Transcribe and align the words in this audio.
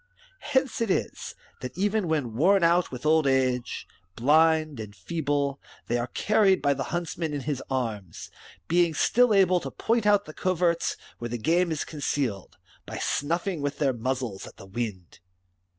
^^ 0.01 0.03
Hence 0.39 0.81
it 0.81 0.89
is, 0.89 1.35
that 1.59 1.77
even 1.77 2.07
when 2.07 2.33
worn 2.35 2.63
out 2.63 2.89
with 2.89 3.05
old 3.05 3.27
age, 3.27 3.87
blind, 4.15 4.79
and 4.79 4.95
feeble, 4.95 5.59
they 5.85 5.99
are 5.99 6.07
carried 6.07 6.59
by 6.59 6.73
the 6.73 6.85
huntsman 6.85 7.35
in 7.35 7.41
his 7.41 7.61
arms, 7.69 8.31
being 8.67 8.95
still 8.95 9.31
able 9.31 9.59
to 9.59 9.69
point 9.69 10.07
out 10.07 10.25
the 10.25 10.33
coverts 10.33 10.97
where 11.19 11.29
the 11.29 11.37
game 11.37 11.71
is 11.71 11.85
concealed, 11.85 12.57
by 12.87 12.97
snuffing 12.97 13.61
with 13.61 13.77
their 13.77 13.93
muzzles 13.93 14.47
at 14.47 14.57
the 14.57 14.65
wind. 14.65 15.19